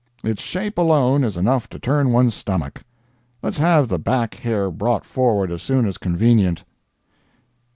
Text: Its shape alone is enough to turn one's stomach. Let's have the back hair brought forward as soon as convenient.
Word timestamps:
Its 0.23 0.41
shape 0.41 0.79
alone 0.79 1.23
is 1.23 1.37
enough 1.37 1.69
to 1.69 1.77
turn 1.77 2.11
one's 2.11 2.33
stomach. 2.33 2.81
Let's 3.43 3.59
have 3.59 3.87
the 3.87 3.99
back 3.99 4.33
hair 4.33 4.71
brought 4.71 5.05
forward 5.05 5.51
as 5.51 5.61
soon 5.61 5.87
as 5.87 5.99
convenient. 5.99 6.63